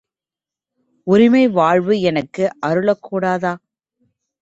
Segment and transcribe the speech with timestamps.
[1.07, 3.53] உரிமை வாழ்வு எனக்கு அருளக் கூடாதா?